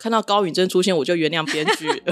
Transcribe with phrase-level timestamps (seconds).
[0.00, 1.88] 看到高允真出现，我就原谅编剧。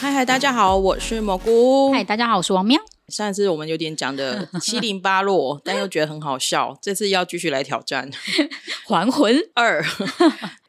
[0.00, 1.92] 嗨嗨，大家好，我是蘑菇。
[1.92, 2.76] 嗨，大家好，我是王喵。
[3.06, 8.10] 上次我们有点讲的 七零八落，但又觉得很好笑，这次要继续来挑战
[8.84, 9.80] 《还魂二》。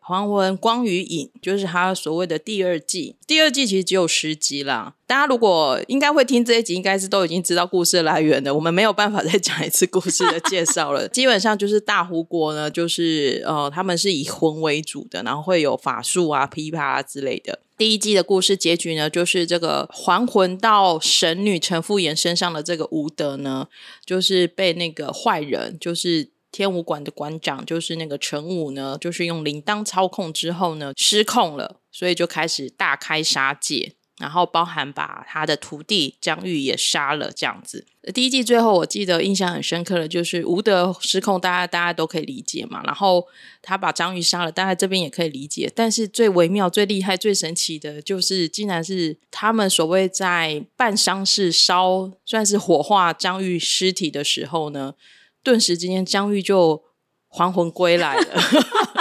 [0.09, 4.95] 还魂光与影就是他所谓的第二季，第二季其实只有十集啦。
[5.05, 8.55] 大家如果应该会听这一集，应该是都已经知道故事的来源的。
[8.55, 11.07] 我们没有办法 再讲一次故事的介绍了。
[11.09, 17.59] 基本上就是大壶国呢，就是呃，他们是以魂为主的，然后会有法术啊、噼啪啊之类的。
[17.77, 23.67] 第一季的故事结局呢，就是这个还魂到神女陈复延身上的这个无德呢，
[24.03, 26.31] 就是被那个坏人，就是。
[26.51, 37.85] 天武馆的馆长就是那个陈武呢，就是用铃铛操控之后呢，失控了，所以就开始大开杀戒，然后包含把他的徒弟张玉也杀了，这样子。
[38.13, 42.81] 第一季最后我记得印象很深刻的，就是吴德失控，大家大家都可以理解嘛。
[42.83, 43.27] 然后
[43.61, 45.71] 他把张玉杀了，大家这边也可以理解。
[45.75, 54.95] 但是最微妙、最厉害、最神奇的，就是竟然是他们所谓在办丧事烧，算是火化张玉尸体的时候呢。
[55.43, 56.81] 顿时之间，张玉就
[57.27, 58.41] 还魂归来了。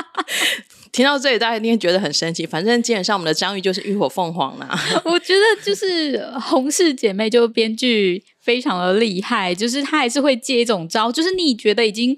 [0.92, 2.47] 听到这里，大家一定觉得很神奇。
[2.47, 4.69] 反正基本上，我们的张玉就是浴火凤凰啦。
[5.05, 12.17] 我觉得就是红氏姐妹，就编剧非常的厉害，就是她还是会接一种招，就是你觉得已经。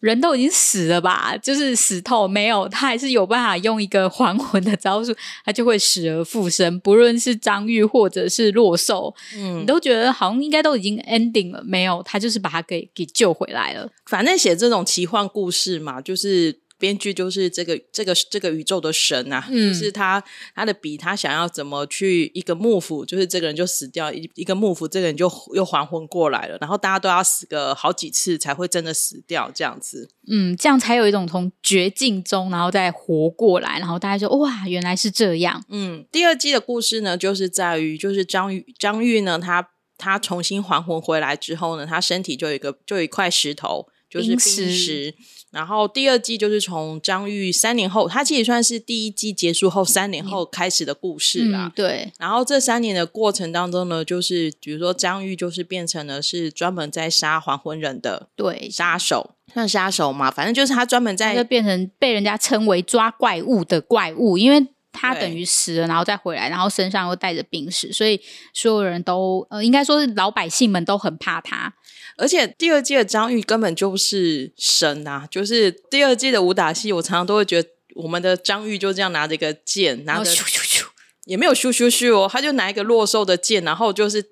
[0.00, 6.78] 人都已经死了吧，就是死透没有，他还是有办法用一个还魂的招数，他就会死而复生。
[6.80, 13.88] 不论是张玉或者是洛寿，嗯，你都觉得好像应该都已经 ending 了，没有，他就是把他给给救回来了。
[14.06, 16.60] 反正写这种奇幻故事嘛，就是。
[16.78, 20.22] 编剧就是这个这个这个宇宙的神啊，嗯、就是他
[20.54, 45.14] 他的笔，他想要怎么去一个幕府，就是这个人就死掉，一一个幕府，这个人就又还魂过来了，然后大家都要死个好几次才会真的死掉，这样子，嗯，这样才有一种从绝境中然后再活过来，然后大家就哇，原来是这样，嗯，第二季的故事呢，就是在于就是张玉张玉呢，他他重新还魂回来之后呢，他身体就有一个就有一块石头，就是冰石。
[45.50, 51.66] 然后第二季就是从张玉三年后，他其实算是第一季结束后三年后开始的故事啦。
[51.66, 52.12] 嗯、对。
[52.18, 68.20] 然后这三年的过程当中呢，就是比如说张玉就是变成了是专门在杀还魂人的对杀手，算杀手嘛，反正就是他专门在就变成被人家称为抓怪物的怪物，因为他等于死了然后再回来，然后身上又带着病史，所以
[68.52, 71.72] 所有人都呃应该说是老百姓们都很怕他。
[72.18, 75.28] 而且第二季的张玉根本就是神呐、啊！
[75.30, 80.84] 就是第二季的武打戏，我常常都会觉得我们的张玉就这样拿着一个剑，拿着咻咻咻，
[81.26, 84.22] 也没有咻咻咻哦，他就拿一个弱兽的剑，然后就是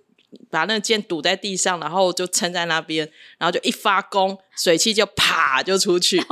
[0.51, 3.09] 把那个剑堵在地上，然后就撑在那边，
[3.39, 6.23] 然后就一发功，水汽就啪就出去。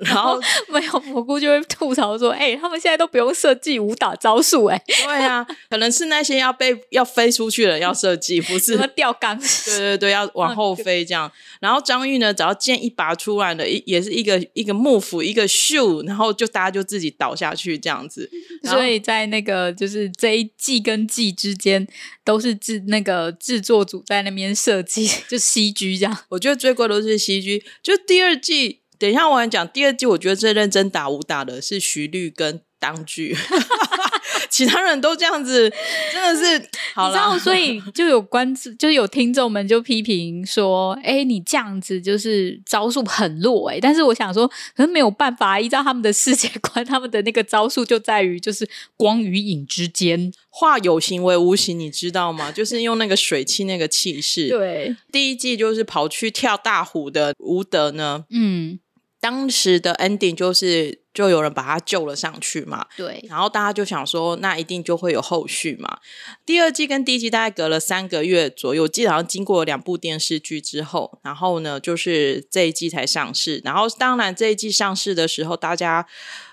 [0.00, 11.30] 然后没有蘑菇就会吐槽说：“哎、欸，他们现在都不用设计武打招数，哎，对啊，可能是那些要被要飞出去的要设计，不是 吊钢丝，对对对，要往后飞这样。
[11.60, 18.28] 然后张玉呢，只要剑一拔出来的，一也是一个一个幕府一个秀，然后就大家就自己倒下去这样子。
[18.64, 21.86] 所以在那个就是这一季跟季之间，
[22.24, 26.18] 都是制那个制作组在那边设计，就 CG 这样。
[26.28, 30.06] 我觉得最贵都是 CG，就第二季。”等一下，我来讲第二季。
[30.06, 33.36] 我觉得最认真打武打的是徐律跟当剧，
[34.50, 35.72] 其他人都这样子，
[36.12, 37.38] 真的是 好了。
[37.38, 44.46] 所以就有观众， 就有听众们就批评说：“哎、欸，你这样子就是招数很弱。”哎，但是我想说，
[44.76, 52.52] 可是没有办法，依照他们的世界观，他们的那个招数就在于就是光与影之间，化有形为无形，你知道吗？
[52.52, 54.48] 就是用那个水汽那个气势。
[54.48, 58.78] 对，第一季就是跑去跳大虎的吴德呢，嗯。
[59.20, 62.84] 当时的 ending 就是，就有人把他救了上去嘛。
[62.96, 65.98] 对，然后大家就想说，那一定就会有后续嘛。
[66.44, 73.62] 第二季跟第一季大概隔了三个月左右，基本上经过两部电视剧之后，然后呢，就是这一季才上市。
[73.64, 76.06] 然后当然这一季上市的时候，大家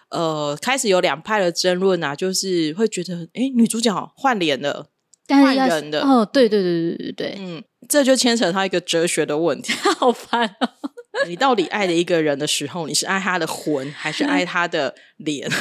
[0.09, 4.87] 呃开始有两派的争论啊，就是会觉得，哎，女主角换脸了，
[5.27, 10.69] 换人的哦，对对对对对对，嗯，这就牵扯到一个哲学的问题， 好烦哦。
[11.27, 15.49] 你到底爱的一个人的时候，你是爱他的魂，还是爱他的脸？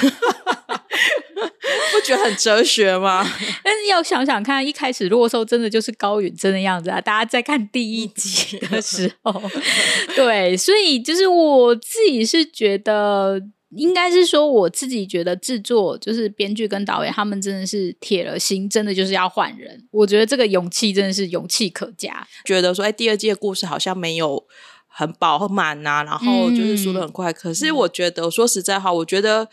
[1.92, 3.24] 不觉得很哲学吗？
[3.64, 7.00] 但是要想想看，一开始洛寿真的就是高允真的样子啊！
[7.00, 9.42] 大家在看第一集的时候，
[10.14, 13.40] 对，所以就是我自己是觉得，
[13.76, 19.86] 应该是说我自己觉得制作就是编剧跟导演他们真的是铁了心，真的就是要换人。
[19.90, 22.26] 我觉得这个勇气真的是勇气可嘉。
[22.44, 24.46] 觉得说，哎，第二季的故事好像没有。
[24.90, 27.32] 很饱满呐，然后就是输的很快。
[27.32, 29.48] 嗯、可是我觉得，说实在话，我觉得。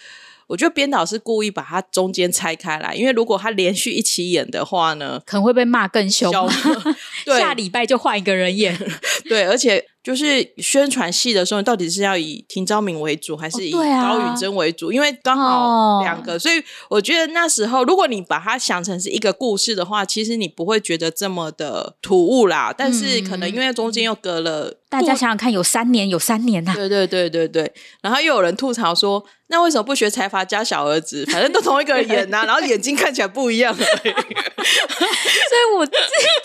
[0.48, 6.31] 我觉得编导是故意把它中间拆开来，因为如果他连续一起演的话呢，可能会被骂更凶。
[7.25, 8.80] 对，下礼拜就换一个人演。
[9.28, 9.86] 对，而且。
[10.04, 14.88] 就是宣传戏的时候，到底是要以廷昭明为主，还是以高允贞为主？
[14.88, 22.74] 哦啊、因为刚好两个，哦、所以我觉得那时候，如果你把它想成是一个故事的话，其实你不会觉得这么的突兀啦。
[22.78, 26.75] 但是可能因为中间又隔了，大家想想看，有三年，有三年呐、啊。
[26.75, 27.74] 对对对对对。
[28.01, 31.25] 然后又有人吐槽说，那为什么不学财阀家小儿子？
[31.30, 34.13] 反正都同一个人演呐、啊，然后眼睛看起来不一样而已。
[34.13, 35.92] 所以我自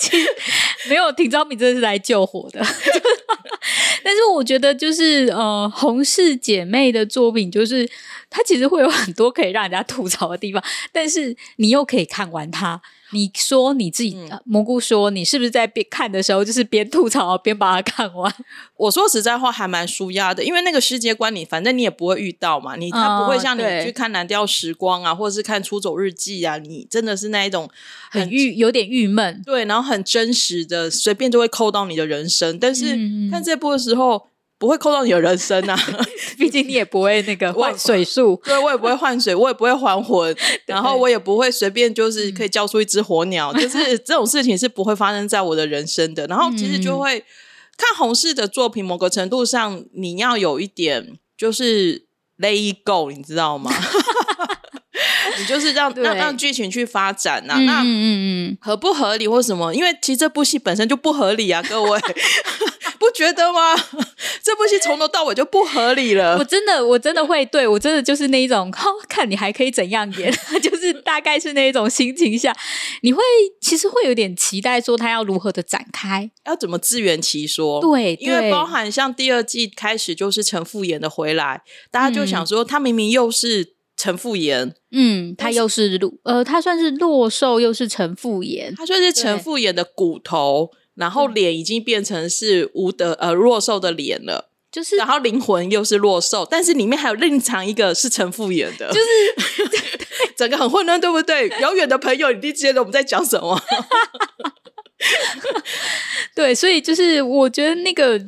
[0.01, 0.19] 己
[0.89, 2.61] 没有庭昭敏，真的是来救火的。
[4.05, 7.89] 但是我觉得，就是呃，洪氏姐妹的作品，就是
[8.29, 10.61] 它其实会有很多可以让人家吐槽的地方，
[10.91, 12.83] 但是你又可以看完它。
[13.13, 18.35] 你说你自己，嗯、蘑菇说你是不是在边看的时候，就是边吐槽边把它看完？
[18.77, 27.69] 我说实在话，还蛮舒压的，因为那个世界观你反正你也不会遇到嘛，你他不会像你去看《蓝调时光》啊，或者是看《出走日记》啊，你真的是那一种
[28.11, 32.59] 很郁，有点郁闷，对，然后很真实的，随便就会扣到你的人生。
[32.59, 32.99] 但是
[33.31, 34.17] 看这部的时候。
[34.17, 34.23] 嗯
[34.63, 35.77] 不会扣到你的人生啊，
[36.39, 40.35] 毕竟你也不会那个 换水术，对，我也不会换水，我也不会还魂，
[40.67, 46.27] 然后我也不会随便就是可以叫出一只火鸟，就 是这种事情是不会发生在我的人生的。
[46.27, 47.25] 然后其实就会
[47.77, 52.07] 看红氏的作品，某个程度上你要有一点就是
[52.39, 53.73] let it go，你知道吗？
[55.39, 58.05] 你就是让让让剧情去发展呐，那嗯嗯
[58.53, 59.73] 嗯，合不合理或什么？
[59.75, 62.01] 因为其实这部戏本身就不合理啊，各位。
[63.03, 63.75] 不觉得吗？
[64.45, 66.39] 这部戏从头到尾就不合理了。
[66.39, 68.71] 我真的，我真的会对我真的就是那一种，
[69.09, 70.33] 看你还可以怎样演，
[70.63, 72.57] 就是大概是那一种心情下，
[73.03, 73.21] 你会
[73.61, 77.81] 其实会有点期待，说他要如何的展开，要怎么自圆其说。
[77.81, 90.71] 对，对，因为包含像第二季开始就是陈复演的回来，大家就想说他明明又是陈复延，嗯，他又是陆呃，他算是洛寿，又是陈复延，他算是陈复延的骨头。
[90.95, 99.07] 然后脸已经变成是吴德呃弱寿的脸了，就是然后灵魂又是洛寿，但是里面还有另藏一个是陈复延的，就是
[100.37, 101.49] 整个很混乱，对不对？
[101.61, 103.59] 遥远的朋友，你第一觉得我们在讲什么？
[106.35, 108.21] 对，所以就是我觉得那个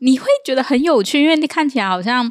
[0.00, 2.30] 你会觉得很有趣，因为你看起来好像。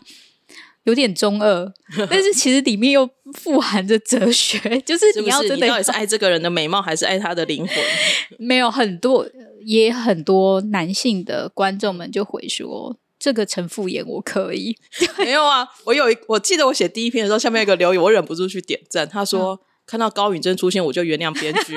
[0.85, 1.73] 有点中二，
[2.09, 7.75] 但是其实里面又富含着哲学，就是你要真的，到底是爱这个人的美貌，还是爱他的灵魂？
[8.39, 9.27] 没有很多，
[9.65, 14.77] 也很多男性的观众们就回说，这个陈复言我可以。
[15.19, 21.75] 没有啊，我有一，我记得我写第一篇的时候，下面有一个留言，我忍不住去点赞，他说、嗯、看到高允贞出现，我就原谅编剧。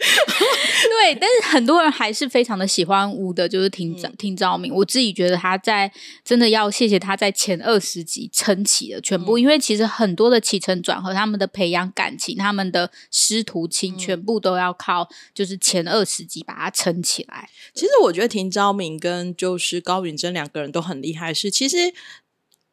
[0.00, 4.74] 对，但是很多人还是非常的喜欢吴的，就是庭昭庭昭明。
[4.74, 5.92] 我自己觉得他在
[6.24, 17.50] 真的要谢谢他在前二十集撑起了全部，嗯、因为其实很多的起承转合，他们的培养感情，他们的师徒情，全部都要靠就是前二十集把它撑起来。
[17.74, 21.92] 其实我觉得庭昭明跟就是高允贞两个人都很厉害，是其实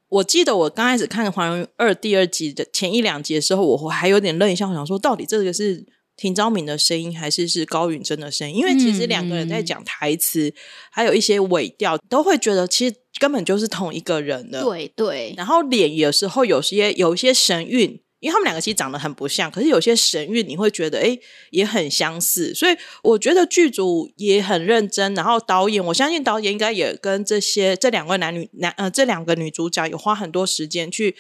[0.08, 5.86] 我记得我刚开始看《还原二》第二集的前一两集的时候，我还有点愣一下，我想说到底这个是。
[6.18, 10.54] 庭昭明的声音还是是高允贞的声音，因为其实两个人在讲台词，嗯、
[10.92, 14.64] 还有一些尾调，都会觉得其实根本就是同一个人的。
[14.64, 15.34] 对对。
[15.38, 21.16] 然后脸有时候有些有一些神韵，因为他们两个其实长得很不像，可是有些神韵你会觉得哎
[21.52, 25.14] 也很相似，所以我觉得剧组也很认真。
[25.14, 31.16] 然后导演，我相信导演应该也跟这些这两位男女男呃这两个女主角有花很多时间去。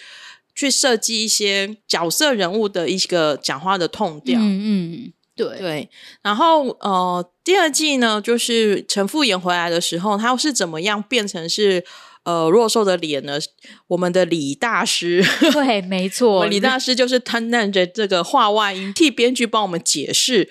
[0.58, 5.90] 去设计一些角色人物的一个讲话的 tone 调，嗯嗯，对对。
[6.24, 11.86] 然后呃，第二季呢，就是陈复衍回来的时候，他是怎么样变成是。
[12.28, 13.40] 呃，弱兽的脸呢？
[13.88, 20.50] 我们的李大师，对， 没错，李大师就是担任着这个话外音，替编剧帮我们解释，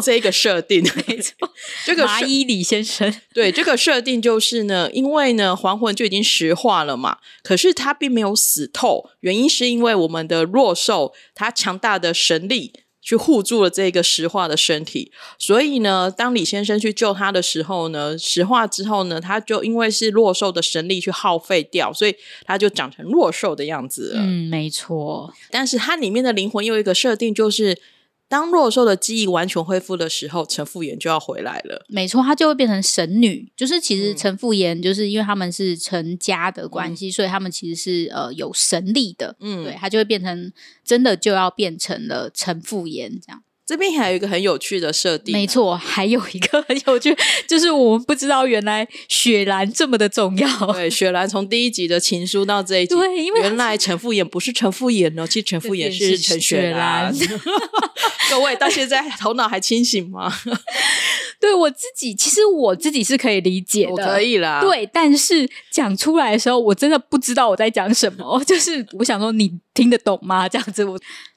[0.00, 1.34] 这个设定，没错，
[1.84, 12.72] 这个麻衣李先生， 对，这个设定就是呢，因为呢，还魂就已经石化了嘛，可是他并没有死透，原因是因为我们的弱兽他强大的神力。
[13.02, 22.14] 去护住了这个石化的身体，所以呢，当李先生去救他的时候呢，石化之后呢，他就因为是弱兽的神力去耗费掉，所以
[22.44, 24.20] 他就长成弱兽的样子了。
[24.20, 25.32] 嗯，没错。
[25.50, 27.78] 但是它里面的灵魂又有一个设定，就是。
[28.30, 31.84] 当弱兽的记忆完全恢复的时候，陈复炎就要回来了。
[31.88, 33.50] 没错，他就会变成神女。
[33.56, 39.34] 就是其实陈复炎就是因为他们是陈家的关系，嗯、所以他们其实是呃有神力的。
[39.40, 40.52] 嗯，对，他就会变成
[40.84, 43.42] 真的就要变成了陈复炎这样。
[43.70, 50.48] 这边还有一个很有趣的设定，没错，还有一个很有趣，就是我们不知道原来雪兰这么的重要。
[50.74, 57.14] 对，雪兰从第一集的情书到这一集，对，因为原来陈复演不是陈复演哦，其实陈复演是陈雪兰。
[58.28, 60.32] 各位到现在头脑还清醒吗？
[61.40, 64.60] 对我自己，其实我自己是可以理解的，我可以啦。
[64.60, 68.42] 对，但是讲出来的时候，我真的不知道我在讲什么。
[68.44, 69.50] 就是我想说，你
[69.80, 70.46] 听得懂吗？
[70.50, 70.84] 这样子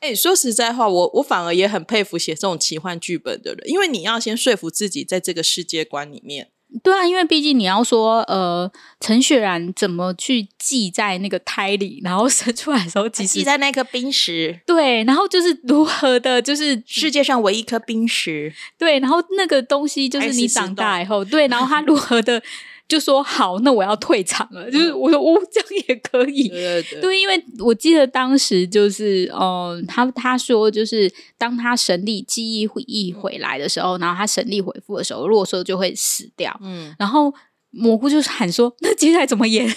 [0.02, 6.50] 哎，说实在话，我我反而也很佩服写这种奇幻剧本的人，因为你要先说服自己在这个世界观里面。
[6.84, 8.70] 对啊，因为毕竟你要说，呃，
[9.00, 14.60] 陈雪然怎么去记在那个胎里，然后生出来的时候， 其实记在那颗冰石。
[14.66, 18.52] 对，然后就是如何的，就是世界上唯一一颗冰石。
[18.78, 22.42] 对，然后那个东西就是你长大以后，对，然后他如何的。
[22.88, 24.70] 就说好，那我要退场了。
[24.70, 26.50] 就是我说，哦，这样也可以。
[26.50, 36.60] 对对对，对，因为我记得当时就是，嗯、呃，他他说，就是当他神力记忆回忆回来的时候，然后他神力回复的时候，洛说就会死掉。
[36.62, 37.34] 嗯，然后。
[37.76, 39.68] 蘑菇就是喊说：“那接下来怎么演？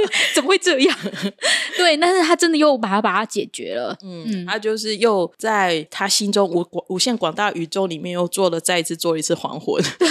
[0.34, 0.98] 怎么会这样？”
[1.76, 3.96] 对，但是他真的又把它把它解决了。
[4.02, 9.82] 嗯，嗯，他就是又在他心中无无限广大宇宙里面又做了再一次做一次还魂。
[9.98, 10.08] 对，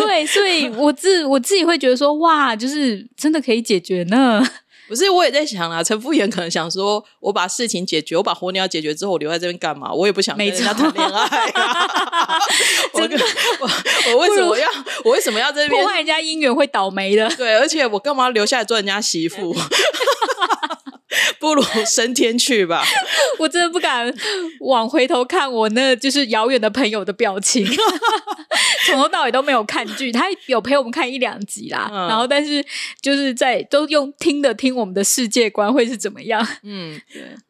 [0.00, 4.42] 对，所以我自我自己会觉得说：“哇，就是真的可以解决呢。”
[4.88, 9.92] 不是，我也在想啊，陈复演可能想说，我把事情解决，我把火鸟解决之后，我留在这边干嘛？
[9.92, 12.38] 我也不想跟人家谈恋爱、啊。
[12.92, 13.08] 我我
[14.12, 14.68] 我为什么要
[15.04, 17.28] 我为什么要这边破坏人家姻缘会倒霉的？
[17.36, 19.56] 对，而且我干嘛留下来做人家媳妇？
[21.38, 22.84] 不如升天去吧！
[23.38, 24.12] 我真的不敢
[24.60, 27.66] 往回头看我那就是遥远的朋友的表情，
[28.86, 32.64] 从头到尾都没有看剧，他有陪我们看一两集啦，嗯、然后但是
[33.00, 36.46] 就是在都用听的听我们的世界观会是怎么样？
[36.62, 37.00] 嗯，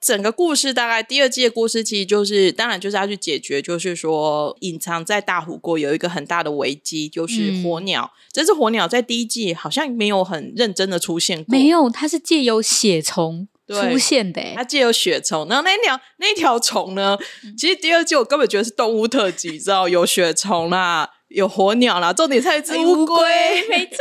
[0.00, 8.12] 整个故事大概第二季的故事其实就是，当然就是要去解决，就是说隐藏在大虎国有一个很大的危机，就是火鸟。
[8.14, 13.48] 嗯、这只火鸟在第一季好像没有很认真的出现过，没有，它是借由血虫。
[13.72, 17.16] 出现的、欸，它借由血虫，然后那条那条虫呢？
[17.56, 23.96] 其实第二季我根本觉得是动物特辑，知道有血虫啦，有火鸟啦，重点是一只乌龟，没错。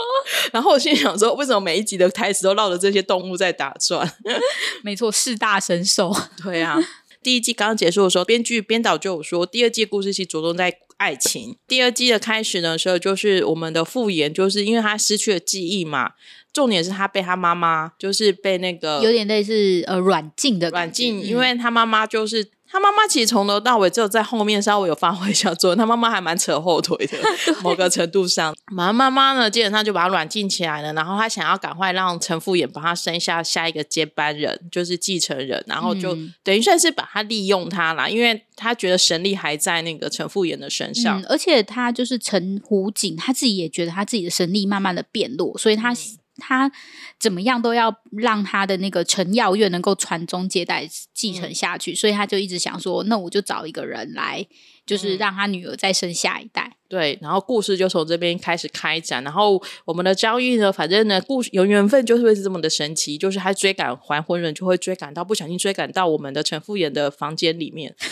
[0.52, 4.10] 然后我心里想说，为什么每一集的台词都绕着这些动物在打转？
[4.82, 6.14] 没错，四大神兽。
[6.42, 6.78] 对啊，
[7.22, 11.56] 第一季刚刚结束的时候，编剧编导就有说，第二季故事其实着重在爱情。
[11.66, 16.12] 第二季的开始的时候，就是我们的复演，就是因为他失去了记忆嘛。
[16.52, 27.18] 重点是他被他妈妈，就是被那个有点类似呃软禁的软禁，因为他妈妈就是他妈妈，其实从头到尾只有在后面稍微有发挥一下作用，他妈妈还蛮扯后腿的，
[27.62, 45.94] 某个程度上，妈妈妈呢基本上就把他软禁起来了，然后他想要赶快让陈复衍帮他生下下一个接班人，就是继承人，然后就、嗯、等于算是把他利用他啦，因为他觉得神力还在那个陈复衍的身上、嗯，而且他就是陈胡景，他自己也觉得他自己的神力慢慢的变弱，所以他。
[46.40, 46.72] 嗯他
[47.18, 54.46] 怎么样都要让他的那个陈耀月能够传宗接代继承下去，嗯、所以他就一直想说，那我就找一个人来，
[54.86, 56.78] 就是让他女儿再生下一代。
[56.88, 59.22] 对，然后故事就从这边开始开展。
[59.22, 67.94] 然后我们的交易呢，反正呢，故事有缘分就是会是这么的神奇，就是他追赶还魂人就会追赶到，不小心追赶到我们的陈复演的房间里面。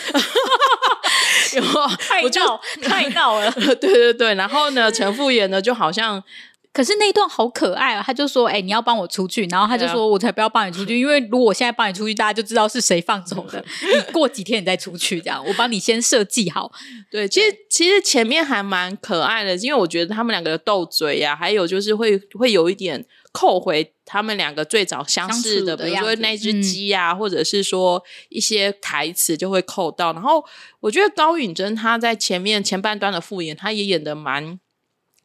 [1.97, 4.35] 太闹太闹了， 对对对。
[4.35, 6.23] 然后呢，陈复演呢就好像。
[6.71, 8.03] 可是那一段好可爱啊！
[8.05, 13.63] 他就说：“哎、欸，你要帮我出去。”然后他就说：“我才不要帮你出去，因为如果我现在帮你出去，大家就知道是谁放走的。
[13.91, 16.71] 你过几天你再出去，这样我帮你先设计好。”
[17.09, 30.13] 对，其实其实前面还蛮可爱的，因为我觉得他们两个的斗嘴呀、啊，还有就是会会有一点扣回他们两个最早相似的，的比如说那只鸡啊，嗯、或者是说一些台词就会扣到。
[30.13, 30.45] 然后
[30.81, 34.59] 我觉得高允贞她在前面前半段的复演，她也演的蛮。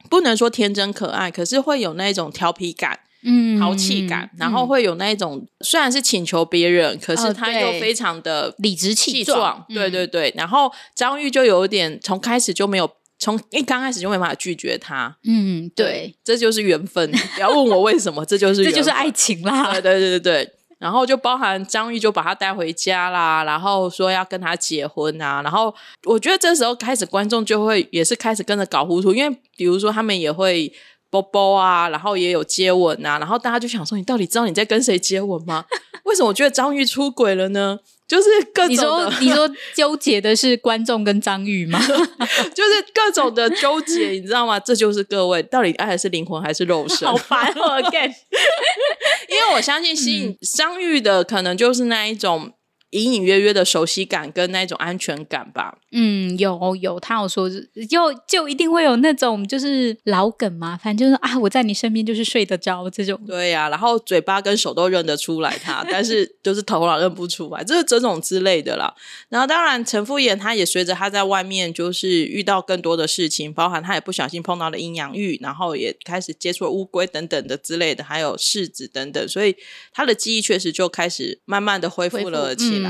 [0.09, 9.65] 不能说天真可爱，可是会有那种调皮感、嗯，淘气感，然后会有那一种、嗯、虽然是请求别人，可是他又非常的理直气壮。
[9.69, 15.17] 对对对，然后张玉就有点从开始就没有，从一刚开始就没办法拒绝他。
[15.25, 17.11] 嗯，对，这就是缘分。
[17.35, 19.73] 不要问我为什么，这就是 这就是爱情啦。
[19.81, 20.51] 对对对对。
[20.85, 25.75] 然后就包含张玉就把他带回家啦，然后说要跟他结婚啊，然后
[26.05, 30.71] 我觉得这时候开始观众就会也是开始跟着搞糊涂，因为比如说他们也会
[31.09, 35.65] 啵啵啊，然后也有接吻啊，然后大家就想说，你到底知道你在跟谁接吻吗？
[36.05, 37.79] 为什么我觉得张玉出轨了呢？
[38.07, 41.79] 就是各种你说你说纠结的是观众跟张玉吗？
[42.55, 44.61] 就是各种的纠结，你知道吗？
[44.61, 47.07] 这就是各位到底爱的是灵魂还是肉身？
[47.09, 48.09] 好烦哦！Again，
[49.29, 52.53] 因为我相信吸引张玉的可能就是那一种
[52.95, 55.79] 隐隐约约的熟悉感跟那种安全感吧。
[55.91, 63.21] 嗯，有有，他有说，就就一定会有那种就是老梗嘛，反正就是啊，我在你身边就是睡得着这种。
[63.27, 68.95] 对呀、啊，然后嘴巴跟手都认得出来他， 但是就是头脑认不出来，就是这种之类的啦。
[69.29, 79.57] 然后当然陈复衍他也随着他在外面就是遇到更多的事情，包含他也不小心碰到了阴阳玉，然后也开始接触了乌龟等等的之类的，还有柿子等等，所以
[79.93, 82.84] 他的记忆确实就开始慢慢的恢复了起来。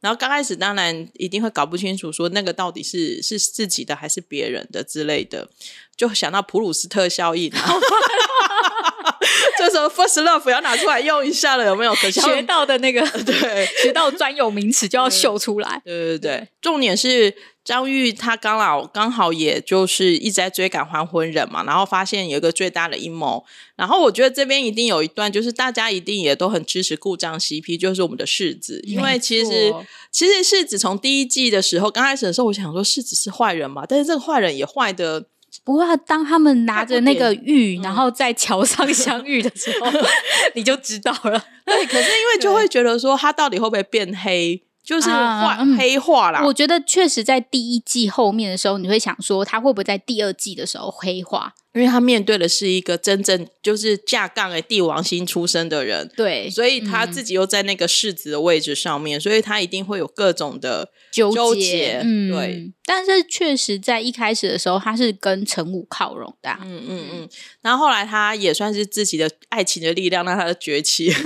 [0.00, 5.48] 然后刚开始当然一定会搞不清楚，说那个到底是是自己的还是别人的之类的，
[5.96, 7.50] 就想到普鲁斯特效应，
[9.58, 11.94] 这时候 first love 要拿出来用一下了，有没有？
[11.94, 15.80] 可学到的那个 对，学到专有名词就要秀出来。
[15.84, 17.34] 对对对，对，重点是。
[17.66, 23.44] 张玉他刚好刚好也就是一直在追赶还魂人嘛，然后发现有一个最大的阴谋，
[23.74, 29.74] 然后我觉得这边一定有一段，就是大家一定也都很支持故障 CP，就是我们的世子，因为其实
[30.12, 35.26] 其实世子从第一季的时候刚开始的时候，我想说世子是坏人嘛，但是这个坏人也坏的，
[35.64, 39.90] 不过当他们拿着那个玉，然后在桥上相遇的时候，
[40.54, 41.44] 你就知道了。
[41.64, 44.62] 对，可是因为就会觉得说他到底会不会变黑？
[44.86, 46.44] 就是化、嗯、黑化啦。
[46.44, 51.54] 我觉得确实在第一季后面的时候，你会想说他会不会在第二季的时候黑化？
[51.76, 62.00] 因为他面对的是一个真正就是架杠的帝王星出身的人，对，所以他自己又在那个世子的位置上面，嗯、所以他一定会有各种的纠结。
[62.02, 62.72] 嗯，对。
[62.86, 66.60] 但是确实在一开始的时候，他是跟陈武靠拢的、啊。
[66.62, 67.28] 嗯嗯嗯。
[67.60, 71.12] 然后后来他也算是自己的爱情的力量让他的崛起。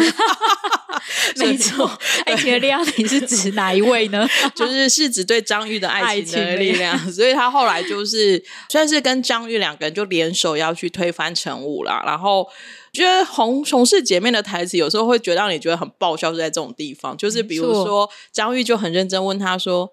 [1.37, 1.87] 没错，
[2.27, 4.27] 爱情的力量，你是指哪一位呢？
[4.55, 12.03] 就是是指对张玉的爱情的力量，所以他后来就是算是跟张玉两个人就联手要去推翻陈武啦。
[12.07, 12.49] 然后
[12.93, 19.91] 觉得红红氏姐妹的台词有时候会觉得让你觉得很爆笑，就在这种地方，就是比如说张玉就很认真问他说：“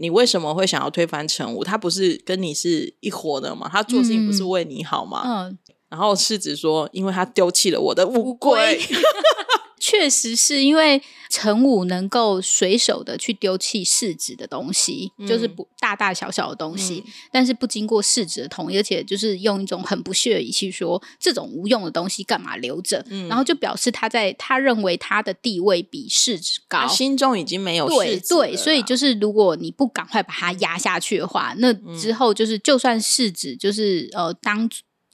[0.00, 1.62] 你为什么会想要推翻陈武？
[1.62, 3.68] 他不是跟你是一伙的吗？
[3.72, 5.58] 他做事情不是为你好吗？”嗯，
[5.88, 8.78] 然后世子说：“因为他丢弃了我的乌龟。”
[9.88, 23.02] 确实是因为陈武能够随手的去丢弃世子的东西，嗯、就是不大大小小的东西，嗯、但是不经过世子的同意，而且就是用一种很不屑的语气说这种无用的东西干嘛留着？
[23.08, 34.68] 嗯、然后就表示他在他认为他的地位比世子高，他心中已经没有世子对对，所以就是如果你不赶快把他压下去的话，那之后就是就算世子就是呃当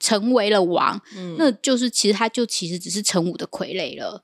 [0.05, 4.21] 成为了王，嗯、那就是其实他就其实只是陈武的傀儡了。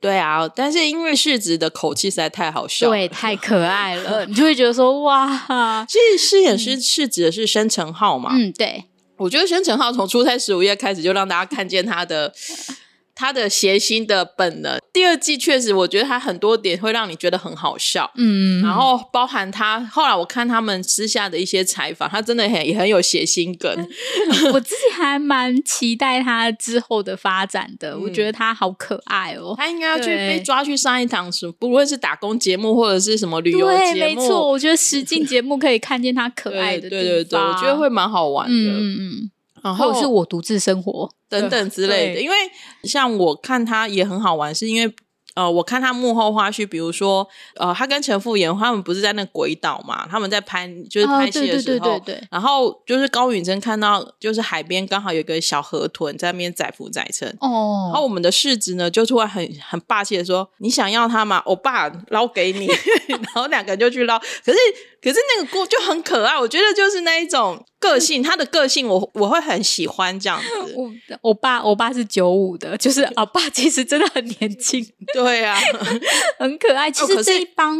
[0.00, 8.84] 对啊，但是因为世子的口气实在太好笑了，对，太可爱了， 你就会觉得说哇，其实饰演师世子的是申成浩嘛，嗯，对，
[9.16, 12.32] 我觉得申成浩从出差十五夜开始就让大家看见他的。
[13.16, 23.74] 他的谐星的本能，第二季确实，我觉得他很多点会让你觉得很好笑，嗯，然后包含他后来我看他们私下的一些采访，他真的很也很有谐星梗，
[24.52, 39.30] 我自己还蛮期待他之后的发展的，嗯、我觉得他好可爱哦，他应该要去被抓去上一堂什么，不论是打工节目或者是什么旅游节目，没错，我觉得实境节目可以看见他可爱的地方， 对对对，我觉得会蛮好玩的，嗯嗯。
[39.66, 42.36] 然后或者是我独自生活等等之类的，因为
[42.84, 44.94] 像我看他也很好玩，是因为。
[45.36, 50.08] 呃，我看他幕后花絮，比如说，呃，他跟陈复衍他们不是在那鬼岛嘛？
[50.10, 57.28] 他们在拍，就是拍戏的时候，哦、对对对对对，然后就是高允贞看到，就是海边刚好有一个小河豚在那边载浮载沉。
[57.40, 61.36] 哦，然后我们的世子呢，就突然很很霸气的说：“你想要他吗？
[61.44, 62.66] 欧巴捞给你。
[63.06, 64.58] ”然后两个人就去捞，可是
[65.02, 70.74] 可是那个锅就很可爱，我觉得就是那一种个性，他的个性我我会很喜欢这样子。
[71.20, 74.82] 我爸我爸是九五的，就是 欧巴其实真的很年轻。
[75.12, 75.25] 对。
[75.26, 75.56] 对啊，
[76.38, 76.90] 很可爱。
[76.90, 77.76] 其实这一帮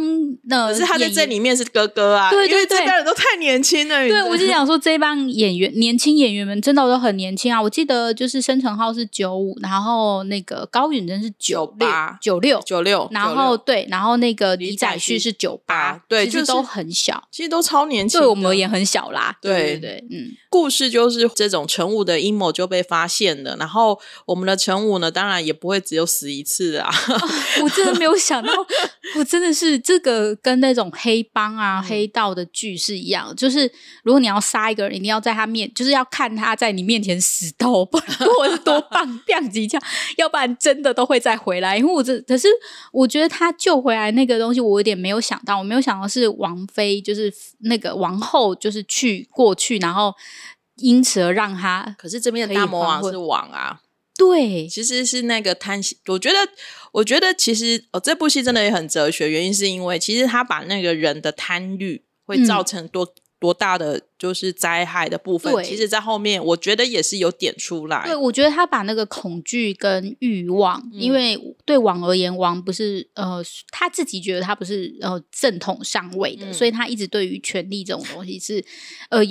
[0.47, 2.29] 的，可是他在这里面是哥哥啊。
[2.29, 4.07] 对对对，这帮人都太年轻了。
[4.07, 7.61] 对，我就想说，这帮演员年轻演员们真的都很年轻啊。
[7.61, 19.37] 我记得就是申成浩是九五，然后那个高允真是九八九六九六，然后对，然后那个李宰旭是九八，对，其实都很小，其实都超年轻，对我们而言很小啦。
[19.41, 26.89] 对对，嗯，故事就是这种陈武的阴谋就被发现了，然后我们的陈武呢，当然也不会只有死一次啊。
[27.63, 28.51] 我真的没有想到，
[29.17, 33.71] 我真的是这个跟那种黑帮啊、黑道的剧是一样，就是
[34.03, 39.81] 如果你要杀一个人，一定要在他面，就是要看他在你面前死斗， 不然或者是多棒棒几枪，
[40.17, 41.77] 要不然真的都会再回来。
[41.77, 42.47] 因为我这可是
[42.91, 50.13] 我觉得他救回来那个东西，我有点没有想到，我没有想到是王妃，就是那个王后，就是去过去，然后
[50.77, 51.95] 因此而让他。
[51.97, 53.79] 可是这边的大魔王是王啊。
[54.17, 55.97] 对，其实是那个贪心。
[56.07, 56.37] 我觉得，
[56.91, 63.05] 我觉得其实哦，这部戏真的也很哲学，原因是因为其实他把那个人的贪欲会造成多。
[63.05, 68.03] 嗯多大的就是灾害的部分，对其实，在后面我觉得也是有点出来。
[68.03, 78.65] 对，我觉得他把那个恐惧跟欲望，嗯、因为对王而言，王不是呃他自己觉得他不是呃正统上位的，嗯、所以他一直对于权力这种东西是
[79.09, 79.23] 呃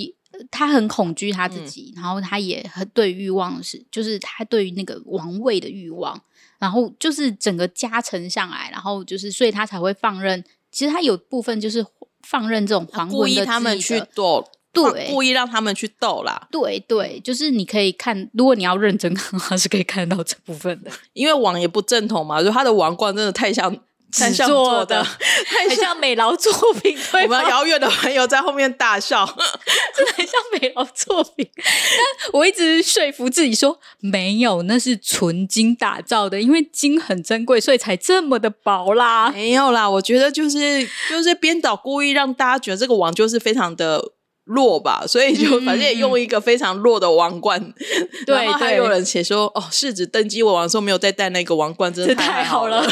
[0.49, 6.21] 他很恐惧他自己，嗯、然后他也很对欲望是就是他对于那个王位的欲望，
[6.59, 10.43] 然后就是整个加成上来，然后就是所以他才会放任。
[10.71, 11.85] 其实他有部分就是。
[12.23, 16.45] 放任这种皇文的他们去斗，对，故意让他们去斗啦。
[16.51, 20.91] 对对，就是你可以看，如果你要认真看的话，是可以看到这部分的。
[21.13, 23.73] 因为王也不正统嘛，就他的王冠真的太像。
[24.11, 26.97] 制作的， 很像美劳作品。
[27.23, 29.25] 我们遥远的朋友在后面大笑，
[29.95, 31.49] 真的很像美劳作品。
[31.55, 39.29] 但我一直说服自己说，没有，那是纯金打造的，因为金很珍贵，所以才这么的薄啦。
[39.31, 44.01] 没有啦，我觉得就是就是编导故意让大家觉得这个王就是非常的
[44.45, 47.73] 弱吧，所以就反正也用一个非常弱的王冠。
[48.25, 52.89] 对，还有人写说，哦，世子登基为王的时候没有再戴那个王冠，真的太好了。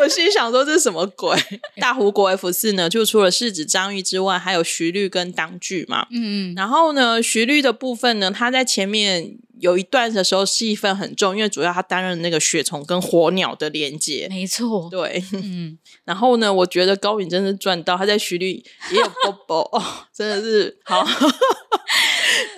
[0.00, 1.38] 我心想说，这是什么鬼？
[1.80, 2.88] 大胡国 F 四呢？
[2.88, 6.06] 就除了世子张玉之外，还有徐律跟当剧嘛。
[6.10, 6.54] 嗯嗯。
[6.54, 14.26] 然后呢，徐律的部分呢，他在前面有一段的时候戏份很重，因为主要他担任那个血虫跟火鸟的连接。
[14.28, 14.88] 没错。
[14.90, 15.22] 对。
[15.32, 15.78] 嗯。
[16.04, 19.82] 然后呢，我觉得高允真的赚到，他在徐律也有波波哦，
[20.12, 21.06] 真的是好。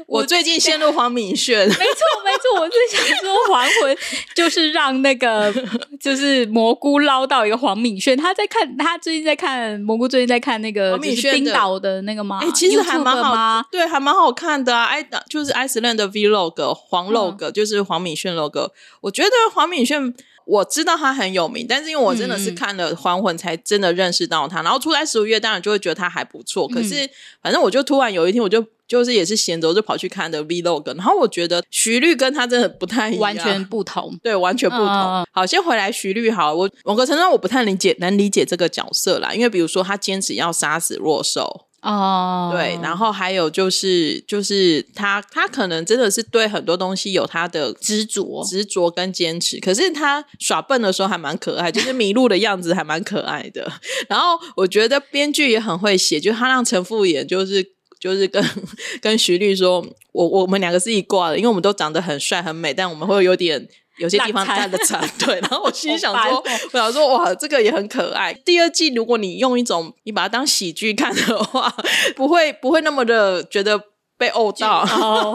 [0.06, 1.80] 我最近陷入黄敏炫，没错
[2.24, 3.96] 没错，我是想说还魂
[4.34, 5.52] 就是让那个
[6.00, 12.38] 就是蘑菇捞到一个黄敏炫，他在看他最近在看蘑菇最近在看那个冰岛的那个吗？
[12.40, 14.84] 哎，其实还蛮好，对，还蛮好看的啊。
[14.84, 18.70] 哎，就是 Iceland 的 Vlog 黄 log，就是黄敏炫 log。
[19.00, 20.14] 我觉得黄敏炫。
[20.46, 24.62] 我知道他很有名，但是因为我真的是看了《还魂》才真的认识到他。
[24.62, 26.68] 嗯、然后出来十五月，当然就会觉得他还不错。
[26.68, 27.08] 可是
[27.42, 30.96] 反正我就突然有一天，我就就是也是闲着，我就跑去看的 Vlog。
[30.96, 34.16] 然后我觉得徐律跟他真的不太一样，完全不同。
[34.22, 34.86] 对，完全不同。
[34.86, 36.30] 嗯、好，先回来徐律。
[36.30, 39.34] 好，我某个程度上我不太理解，能理解这个角色啦。
[39.34, 41.65] 因为比如说他坚持要杀死弱兽。
[41.86, 49.60] 哦，对，然后还有就是，就是他，他可能真的是对很多东西有他的执着、执着跟坚持。
[49.60, 53.70] 可是他耍笨的时候还蛮可爱，就是迷路的样子还蛮可爱的。
[54.08, 57.64] 然后我觉得编剧也很会写，就他让陈复演，就是
[58.00, 58.44] 就是跟
[59.00, 63.68] 跟徐律说，我我们两个是一挂的，因为我们都长得很帅很美，但我们会有点。
[63.98, 65.40] 有些地方站的长，对。
[65.40, 68.32] 然后我心里想 说，我想说，哇，这个也很可爱。
[68.32, 71.74] 第二季如果你用一种你把它当喜剧看的话，
[72.14, 73.80] 不会不会那么的觉得
[74.18, 75.34] 被殴到。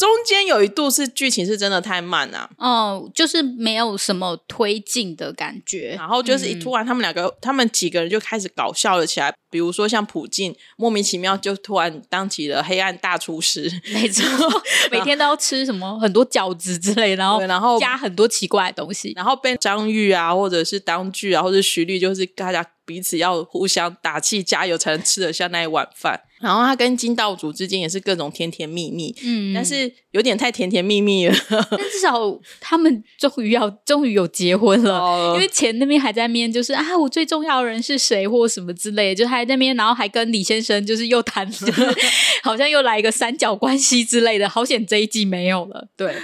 [0.00, 14.24] 中间有一度是剧情是真的太慢啊，哦，就是没有什么推进的感觉，然后就是一突然他们两个、嗯、他们几个人就开始搞笑了起来，比如说像朴晋莫名其妙就突然当起了黑暗大厨师，没错，
[14.90, 26.20] 每天都要吃什么很多饺子之类，然后然后加很多奇怪的东西，然后被张玉啊或者是当剧啊或者徐律就是大家彼此要互相打气加油才能吃得下那一碗饭。
[26.40, 31.36] 然后他跟金道主之间也是各种甜甜蜜蜜，嗯，但是有点太甜甜蜜蜜了。
[31.48, 32.18] 但至少
[32.58, 41.94] 他们终于要，终于有结婚了，哦、因为钱那边还在面，就是啊，我最重要的人是谁或什么之类的，就还在那边，然后还跟李先生就是又谈， 就是
[42.42, 44.48] 好像又来一个三角关系之类的。
[44.48, 45.88] 好险这一季没有了。
[45.94, 46.16] 对，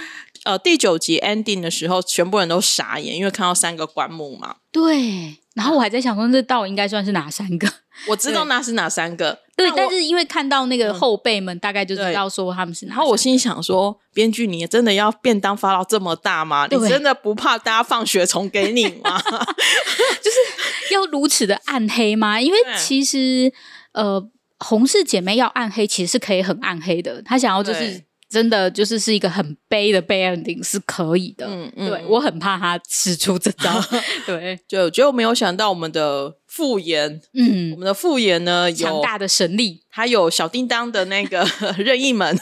[0.45, 4.55] 呃，第九集 ending 的时候，全部人都傻眼，因为看到三个棺木嘛。
[4.71, 7.67] 对，然后我还在想说，这到底应该算是哪三个？
[8.07, 9.39] 我知道那是哪三个。
[9.55, 12.93] 对，但是因为看到那个后辈们，大概就知道说他们是哪。
[12.93, 16.67] 然后我心里想说，编剧你真的要便当发到这么大吗？
[16.69, 19.19] 你真的不怕大家放血虫给你吗？
[20.21, 22.39] 就是要如此的暗黑吗？
[22.39, 23.51] 因为其实
[23.93, 24.23] 呃，
[24.59, 27.19] 红氏姐妹要暗黑，其实是可以很暗黑的。
[27.23, 28.05] 她想要就是。
[28.29, 33.81] 真的就是是一个很悲的悲 ending 是可以的，嗯嗯，对，我很怕他使出这招，
[34.25, 42.37] 对，就就没有想到我们的复言，嗯，我们的复言呢有强大的神力，还有小叮当的那个 任意门。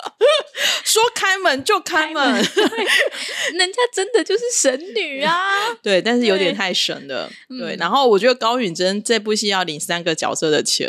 [0.84, 5.34] 说开门就开门， 人家真的就是神女啊！
[5.82, 7.30] 对，但是有点太神了。
[7.48, 10.88] 对，对，然后我觉得高允贞这部戏要领三个角色的钱，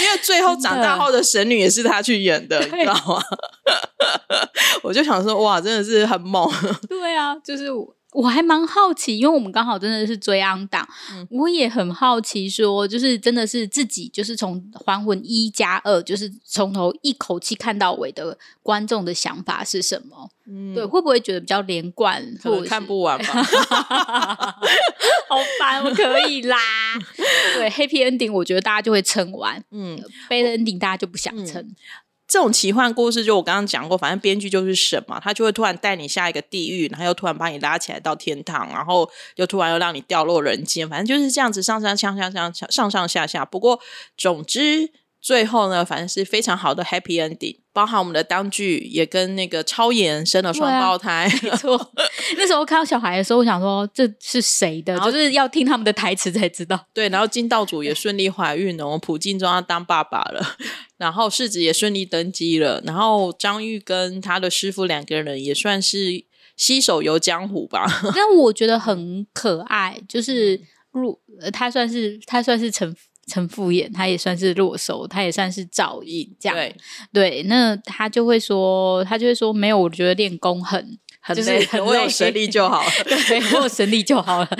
[0.00, 3.22] 因为最后长大后的神女也是她去演的，的你知道吗？
[4.82, 6.50] 我就想说，哇，真的是很猛。
[6.88, 7.66] 对啊，就是
[8.12, 20.30] 我还蛮好奇，因为我们刚好真的是追档，嗯、我也很好奇说，就是真的是自己就是从还魂一加二，就是从头一口气看到尾的观众的想法是什么？
[20.46, 22.22] 嗯，对，会不会觉得比较连贯？
[22.42, 23.42] 可能看不完吧？
[25.28, 26.58] 好烦，我可以啦。
[27.54, 29.62] 对，Happy Ending，我觉得大家就会撑完。
[29.70, 29.98] 嗯
[30.28, 31.62] ，Bad Ending 大家就不想撑。
[31.62, 31.76] 嗯
[32.32, 43.44] 这种奇幻故事，就我刚刚讲过，反正编剧就是神嘛，他就会突然带你下一个地狱，然后又突然把你拉起来到天堂，然后又突然又让你掉落人间，反正就是这样子上上下下上上上下下。
[43.44, 43.78] 不过，
[44.16, 44.90] 总之
[45.20, 47.58] 最后呢，反正是非常好的 happy ending。
[47.74, 51.92] 包含我们的当剧也跟那个超颜生了双胞胎，没错。
[52.36, 54.98] 那时候看到小孩的时候，我想说这是谁的？
[55.00, 56.78] 就是要听他们的台词才知道。
[56.92, 60.56] 对，然后金道主也顺利怀孕了，我们朴晋忠要当爸爸了，
[61.02, 66.24] 然后世子也顺利登基了，然后张玉跟他的师傅两个人也算是
[66.56, 67.84] 携手游江湖吧。
[68.14, 70.60] 但我觉得很可爱，就是
[70.92, 71.20] 入
[71.52, 72.94] 他算是他算是成。
[73.28, 76.56] 陈复演，他也算是落手，他也算是照应这样。
[76.56, 76.74] 对，
[77.12, 82.90] 对，那他就会说，他就会说，没有，我觉得练功很很累， 就是 很有神力就好了。
[83.04, 84.50] 对，我有神力就好了。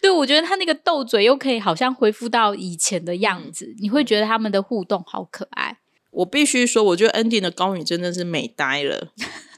[0.00, 5.78] 对，我觉得他那个斗嘴又可以好像恢复到以前的样子，嗯、你会觉得他们的互动好可爱。
[6.10, 9.08] 我必须说，我觉得 ending 的高允真的是美呆了，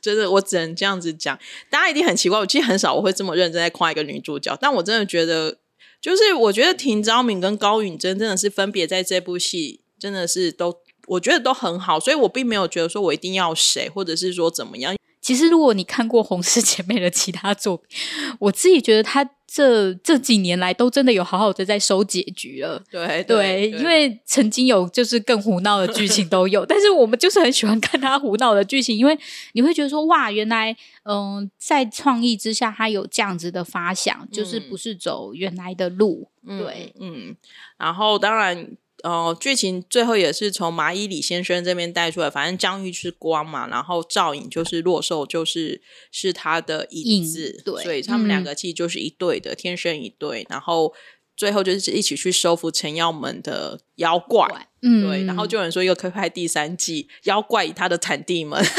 [0.01, 1.38] 真的，我只能这样子讲。
[1.69, 5.59] 大家一定很奇怪，我其实很少我会这么认真在夸一个女主角，但我真的觉得。
[6.01, 10.75] 就是我觉得田昭敏跟高允贞真的是分别在这部戏真的是都
[11.09, 14.97] 我觉得都很好，所以我并没有觉得说我一定要谁或者是说怎么样。
[15.20, 17.98] 其实如果你看过红氏姐妹的其他作品，
[18.38, 19.28] 我自己觉得她。
[19.52, 29.18] 这这几年来都真的有好好的在收结局了，对对，对，因为曾经有就是更胡闹的剧情都有，但是我们就是很喜欢看她胡闹的剧情，因为
[29.54, 30.70] 你会觉得说哇，原来
[31.02, 37.35] 嗯、呃，在创意之下她有这样子的发想，就是不是走原来的路，嗯、对，嗯，
[37.76, 38.76] 然后当然。
[39.02, 50.46] 哦，剧情最后也是从麻衣李先生这边带出来，反正张玉是光嘛，然后赵颖就是洛寿，就是是他的影子，对，所以他们两个其实就是一对的，嗯、天生一对。
[50.48, 50.92] 然后
[51.36, 55.24] 最后就是一起去收服陈耀门的妖怪，嗯，对。
[55.24, 58.70] 然后就有人说又可以拍第三季，妖怪与他的产地们，欸、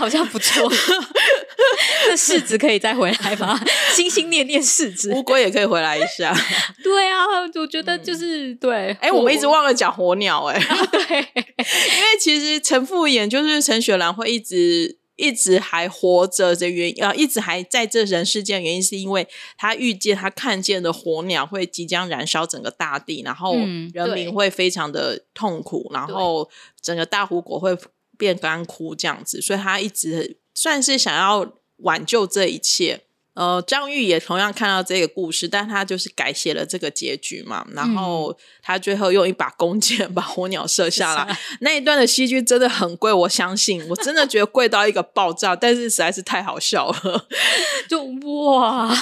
[0.00, 0.66] 好像不错。
[2.08, 3.60] 那柿子可以再回来吗？
[3.94, 6.34] 心心念念柿子，乌龟也可以回来一下。
[6.82, 8.74] 对啊，我觉得就是、嗯、对。
[8.94, 10.60] 哎、欸，我们一直忘了讲火鸟哎、欸。
[10.90, 23.54] 对，因为其实陈复演就是陈雪兰会一直一直还活着的原因啊，一直还在这人世间的原因，是因为他遇见他看见的火鸟会即将燃烧整个大地，然后
[23.92, 26.48] 人民会非常的痛苦，嗯、然后
[26.80, 27.76] 整个大湖国会
[28.20, 31.50] 变干枯这样子，所以他一直算是想要。
[31.82, 33.00] 挽救这一切，
[33.32, 37.66] 呃，张玉也同样看到这个故事，但他就是改写了这个结局嘛。
[37.72, 47.26] 然后他最后用一把弓箭 把火鸟射下来，那一段的戏剧真的很贵，我相信，我真的觉得贵到一个爆炸，但是实在是太好笑了，
[47.88, 48.94] 就哇，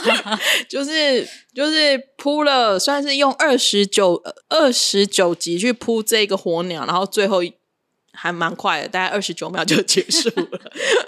[0.68, 7.42] 就是就是铺了，算是用二十九二十九集去铺这个火鸟，然后最后。
[8.18, 10.60] 还蛮快的，大概二十九秒就结束了。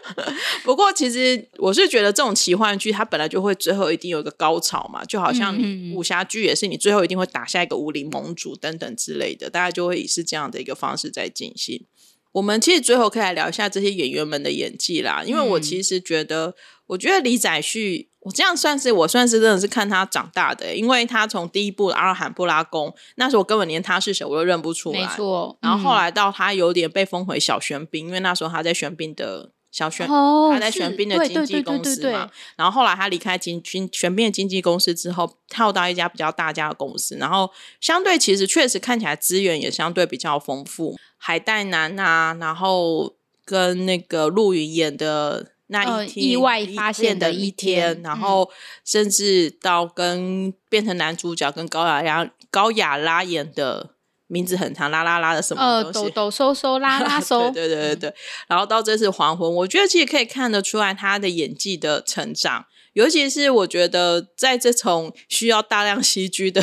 [0.62, 5.58] 不过，其实我是觉得这种奇幻剧，它本来就会最后一定有一个高潮嘛，就好像
[5.92, 11.86] 武侠剧也是，你最后一定会打下一个武林盟主等等之类的，大家就会以是这样的一个方式在进行。
[12.32, 16.54] 我们其实最后可以来聊一下这些演员们的演技啦，因为我其实觉得，
[16.86, 18.09] 我觉得李宰旭。
[18.20, 25.56] 我这样算是我算是真的是看他长大的，因为他从第一部《阿尔罕布拉宫》那时候我根本连他是谁我都认不出来，没错。
[25.62, 32.30] 然后后来到他有点被封回小玄彬，因为那时候他在玄彬的小玄，哦、他在玄彬的经纪公司嘛。
[32.56, 43.14] 然后后来他离开经经玄彬的经纪公司之后，跳到一家比较大家的公司，然后相对其实确实看起来资源也相对比较丰富，海带男啊，然后
[43.46, 45.49] 跟那个陆云演的。
[45.70, 48.50] 那一天、呃、意外发现的一天，然后
[48.84, 53.90] 甚至到跟变成男主角跟高雅拉高雅拉演的
[54.26, 55.98] 名字很长，拉拉拉的什么东西？
[55.98, 58.14] 呃，抖抖收收拉拉 收，对对对对。
[58.48, 66.62] 然后到这次黄昏，我觉得其实可以看得出来他的演技的成长，尤其是我觉得在这种需要大量 CG 的，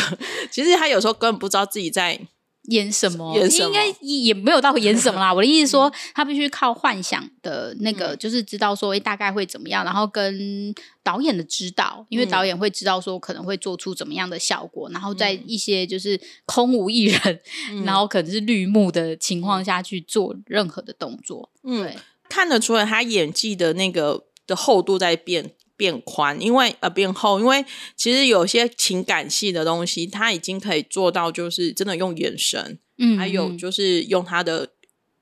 [0.52, 2.20] 其实他有时候根本不知道自己在。
[2.68, 3.36] 演什么？
[3.36, 3.68] 演什么？
[3.68, 5.32] 应该也没有到演什么啦。
[5.36, 17.40] 我的意思说，他必须靠幻想的那个，就是知道说，哎，大概会怎么样，然后跟导演的指导，因为导演会知道说可能会做出怎么样的效果，然后在一些就是空无一人，
[17.86, 21.50] 然后可能是绿幕的情况下去做任何的动作。
[21.64, 21.96] 嗯，对，
[22.30, 27.64] 看得出来他演技的那个的厚度在变变宽，因为呃变厚，因为
[27.96, 34.72] 其实有些情感系的东西，他已经可以做到，就是真的用眼神，嗯，还有就是用他的。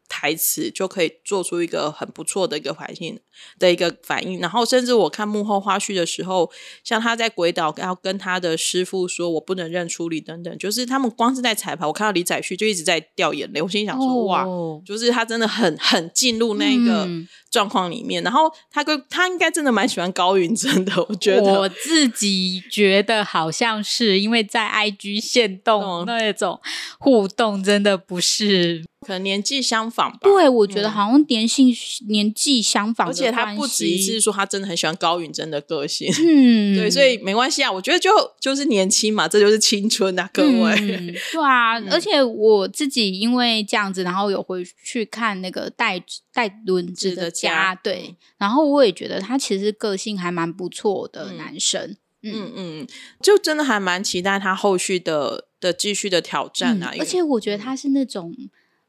[0.08, 3.20] 台词就可以做出一个很不错的一个反应
[3.60, 6.50] 的一个反应，然后甚至我看幕后花絮的时候，
[6.84, 14.45] 像他在鬼岛要跟他的师傅说“我不能认出你”等等，就是他们光是在彩排，我看到李宰旭就一直在掉眼泪，我心想说：“哦、哇，
[14.86, 17.08] 就是他真的很很进入那个
[17.52, 18.21] 状况里面。
[18.24, 26.60] 嗯”然后他跟他应该真的蛮喜欢高云真的，我觉得我自己觉得好像是因为在 IG 线动那种
[27.00, 28.84] 互动，真的不是。
[29.06, 30.17] 可能年纪相仿吧。
[30.24, 31.76] 对，我觉得好像年性、嗯、
[32.08, 36.11] 年纪相仿，而且他不止一次说他真的很喜欢高允贞的个性。
[36.23, 37.71] 嗯，对，所以没关系啊。
[37.71, 40.75] 我觉得就就是年轻嘛，这就是青春啊，各位。
[40.79, 51.95] 嗯、 对啊，嗯、而且我自己因为这样子，然后有回去看那个带带轮子的家，对，然后我也觉得他其实个性还蛮不错的男生。
[52.21, 52.88] 嗯嗯，嗯，
[53.21, 56.91] 就真的还蛮期待他后续的的继续的挑战啊。
[56.93, 58.35] 嗯、而且我觉得他是那种。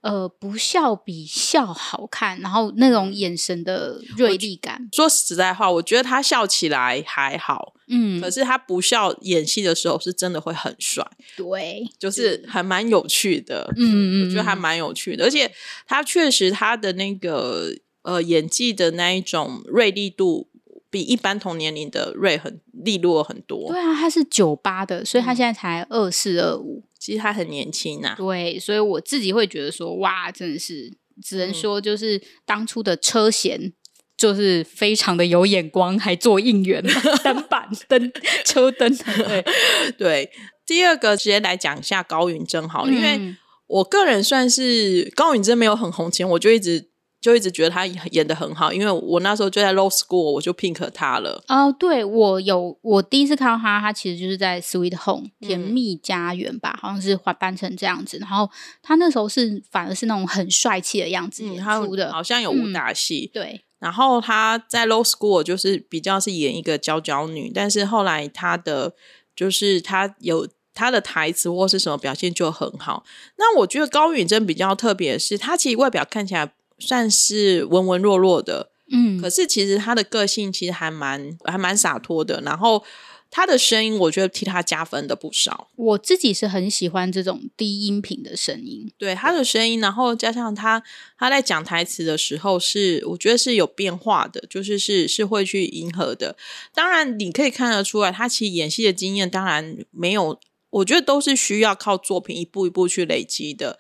[0.07, 4.89] 呃，不笑比笑好看，然后那种眼神的锐利感。
[4.93, 11.05] 说实在话，我觉得他笑起来还好，嗯，可是他不笑演戏的时候，是真的会很帅。
[11.37, 15.53] 对，就是还蛮有趣的，嗯，我觉得还蛮有趣的，而且
[15.89, 20.49] 他确实他的那个呃演技的那一种锐利度，
[20.97, 23.69] 比一般同年龄的瑞很利落很多。
[23.71, 26.83] 对啊，他是九八的，所以他现在才二四二五。
[26.99, 30.91] 其实他很年轻呐、啊，对，所以我自己会觉得说，哇，真的是
[31.23, 33.75] 只能说就是当初的车贤
[34.17, 36.83] 就是非常的有眼光，还做应援
[37.23, 38.11] 灯 板灯
[38.43, 39.45] 车灯，对
[39.99, 40.31] 对。
[40.65, 46.89] 第二个直接来讲一下高云真好了，嗯、因为我个人算是高云真没有很红前，我就一直。
[47.27, 51.43] 就一直觉得他演的很好，因为我那时候就在 Low School，我就 pink 他了。
[51.49, 58.17] 哦，对，我有我第一次看到他，他其实就是在 Sweet Home 甜蜜家园吧，嗯、好像是换扮成这样子。
[58.19, 58.49] 然后
[58.81, 63.29] 他那时候是反而是那种很帅气的样子演出的，嗯、好像有武打戏。
[63.33, 68.95] 嗯、对，然后他在 Low School 就是比较是演一个娇娇女，但是后来他的
[69.35, 73.03] 就是他有他的台词或是什么表现就很好。
[73.37, 76.53] 那我觉得高允贞比较特别的是，他其实外表看起来。
[76.79, 82.41] 算是文文弱弱的，嗯，可是其实他的个性其实还蛮还蛮洒脱的。
[82.43, 82.85] 然后
[83.31, 85.69] 他的声音，我觉得替他加分的不少。
[85.75, 90.83] 我自己是很喜欢这种低音频的声音，对他的声音，然后加上他
[91.19, 96.37] 他在讲台词的时候是，我觉得是有变化的，就是是是会去迎合的。
[96.73, 100.39] 当然，你可以看得出来，他其实演戏的经验当然没有，
[100.71, 103.79] 我觉得都是需要靠作品一步一步去累积的。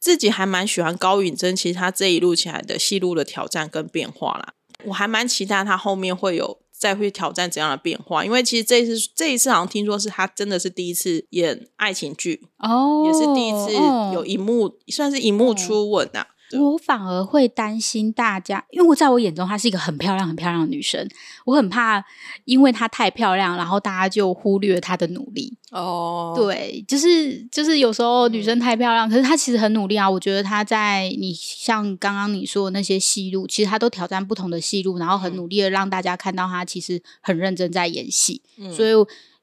[0.00, 13.72] 自己还蛮喜欢高允贞，其实他这一路起来的戏路的挑战跟变化啦，我还蛮期待他后面会有再会挑战怎样的变化，因为其实这一次这一次好像听说是他真的是第一次演爱情剧哦，也是第一次
[14.14, 16.26] 有一幕、哦、算是一幕初吻呐、啊。
[16.52, 21.06] 我反而会担心大家，因为我在我眼中她是一个很漂亮、很漂亮的女生，
[21.44, 22.02] 我很怕
[22.46, 25.56] 因为她太漂亮，然后大家就忽略她的努力。
[25.70, 30.08] 哦，对，就是就是有时候女生太漂亮，嗯、可是她其实很努力啊。
[30.08, 38.40] 我觉得她在你像刚刚你说的那些戏路，其实她都挑战不同的戏路，然后很努力的让大家看到她其实很认真在演戏。
[38.56, 38.92] 嗯、所以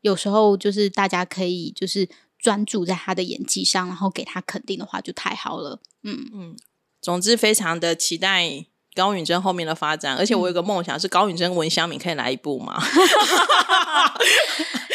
[0.02, 5.80] 有时候就是大家可以就是专注在她的演技上，然后给她肯定的话，就太好了。
[6.02, 6.56] 嗯嗯。
[7.06, 8.66] 总之，非常的期待
[8.96, 12.82] 高允贞后面的发展，而且我有个梦想是高允贞文香敏可以来一部嘛？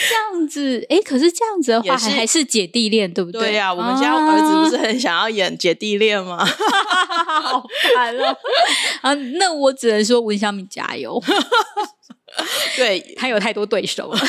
[0.08, 3.40] 这样子，哎、欸，可是这样子的话，还是还是姐弟恋，对不对？
[3.40, 6.44] 对呀、啊，我们家儿子不是很想要演姐弟恋吗？
[6.44, 8.36] 好烦了
[9.02, 9.14] 啊！
[9.14, 11.22] 那我只能说文香敏加油。
[12.76, 14.20] 对，他有太多对手了。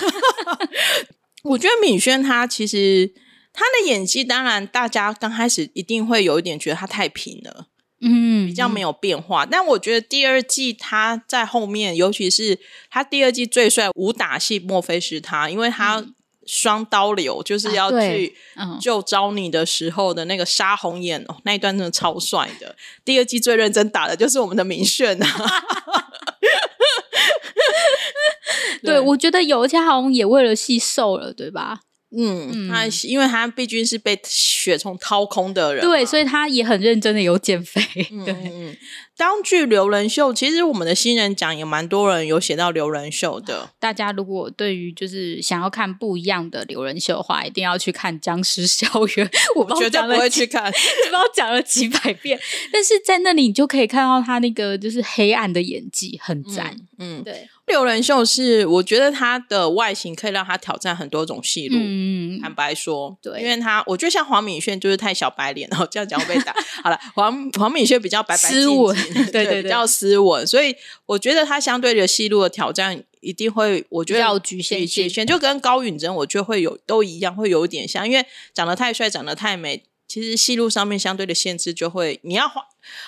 [1.46, 3.12] 我觉得敏轩他其实
[3.52, 7.66] 他的演技，当然大家刚开始一定会有一点觉得他太平了。
[8.02, 12.60] 嗯，比较没有变化，但我觉得第二季他在后面，尤其是
[12.90, 15.50] 他第二季最帅武打戏，莫非是他？
[15.50, 16.04] 因为他
[16.46, 18.36] 双刀流，就是要去
[18.82, 22.76] 救招你的时候的那个杀红眼哦，那一段真的超帅的。
[23.06, 25.28] 第二季最认真打的就是我们的明炫啊！
[28.82, 31.82] 对，我觉得尤佳好像也为了戏瘦了，对吧？
[32.18, 37.82] 嗯，他因为他毕竟是被血虫掏空的人，对，所以他也很认真的有减肥。
[38.26, 38.76] 对，嗯，
[39.16, 43.70] 当剧刘仁秀，其实我们的新人奖也蛮多人有写到刘仁秀的。
[43.80, 48.86] 大家如果对于就是想要看不一样的刘仁秀的话，一定要去看《僵尸校
[49.16, 49.26] 园》。
[49.56, 52.38] 我绝对不会去看， 不知道讲了几百遍，
[52.74, 56.76] 但是在那里你就可以看到他那个就是黑暗的演技，很赞。
[56.98, 57.48] 嗯，对。
[57.72, 61.78] 六人秀是我觉得他的外形可以让他挑战很多种戏路。
[61.80, 66.54] 嗯，坦白说，对，因为他我觉得像黄敏炫就是太小白脸，然 后这样讲会被打。
[66.84, 68.96] 好了，黄黄敏炫比较白白斯文，
[69.32, 79.84] 对对对，比较斯文，所以我觉得他相对的戏路的挑战一定会，我觉得要局限性，局限就跟高允贞，我觉得会有都一样，会有一点像，因为长得太帅，长得太美。
[80.12, 82.62] 其实戏路上面相对的限制就会，你要花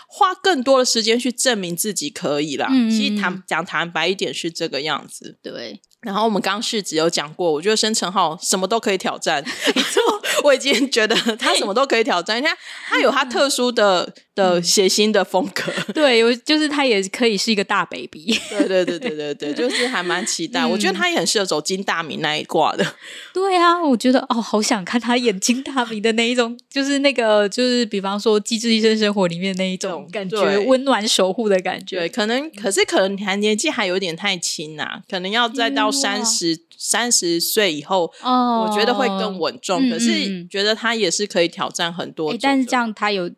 [0.08, 2.70] 花更多的时间去证明自己可以啦。
[2.72, 5.38] 嗯，其实坦讲坦白一点是这个样子。
[5.44, 5.82] 对。
[6.04, 9.44] 然后我们刚世子有讲过，我觉得申成浩什么都可以挑战。
[9.74, 10.02] 没错，
[10.44, 12.38] 我已经觉得他什么都可以挑战。
[12.38, 12.56] 你看，
[12.88, 15.72] 他有他特殊的、嗯、的写心的风格。
[15.94, 18.38] 对，有就是他也可以是一个大 baby。
[18.50, 20.62] 对对对对对对， 就是还蛮期待。
[20.62, 22.86] 嗯、我觉得他也很适合走金大明那一挂的。
[23.34, 32.00] 对啊，我觉得哦，好想看他演金大明的那一种，就是那个就是比方说《机智医生生活》里面那一种感觉，温暖守护的感觉。
[32.00, 35.93] 对，可能可是可能还年纪还有点太轻呐、啊，可能要再到。
[35.94, 39.88] 三十三十岁以后，哦，我觉得会更稳重。
[39.88, 42.38] 嗯、可是觉得他也是可以挑战很多、欸。
[42.42, 43.32] 但是这样他有。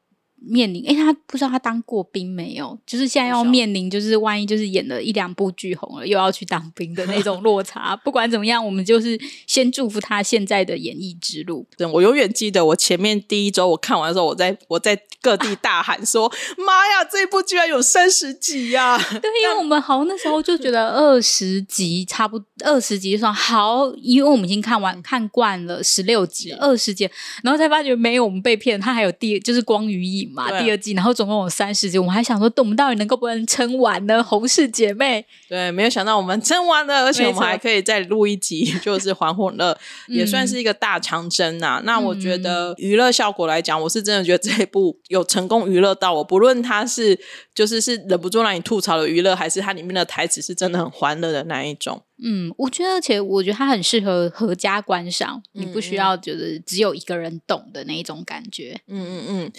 [0.47, 2.77] 面临，哎、欸，他不知道他当过兵没有？
[2.85, 7.95] 就是现在要面临，就是万一就是演了一两部剧红了，又要去当兵的那种落差。
[8.05, 11.65] 不管怎么样，我们就是先祝福他现在的演艺之路。
[11.77, 16.31] 对，我永远记得我前面第一周我看完的时候，我在我在各地大喊说
[16.63, 27.09] ：“妈、啊、呀，这一部居然有三十集呀！”对，因为我们好像那时候就觉得二十集差不多，二十集算好，因为我们已经看完看惯了十六集、二十集，
[27.43, 28.75] 然后才发觉没有，我们被骗。
[28.79, 30.34] 他还有第就是光与影。
[30.35, 34.21] 嘛，第二季，然后总共有三十集，我们还想说，我们到底能够不能撑完呢？
[34.21, 39.77] 洪氏姐妹，对，没有想到我们撑完了，而且我们还可以再录一集， 就是还魂了，
[40.09, 47.17] 也算是一个大长征呐、那我觉得娱乐效果来讲，我是真的觉得这一部有成功娱乐到我，不论它是
[47.53, 52.03] 就是是忍不住让你吐槽的娱乐，还是它里面的台词是真的很欢乐的那一种。
[52.23, 58.79] 嗯，我觉得，而且我觉得它很适合合家观赏，嗯、你不需要就是只有一个人懂的那一种感觉。
[58.87, 59.51] 嗯嗯嗯。